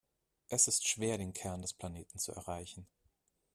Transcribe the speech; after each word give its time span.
Es 0.49 0.67
ist 0.67 0.87
schwer, 0.87 1.19
den 1.19 1.31
Kern 1.31 1.61
des 1.61 1.73
Planeten 1.75 2.17
zu 2.17 2.31
erreichen. 2.31 2.87